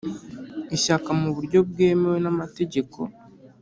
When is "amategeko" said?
2.33-2.99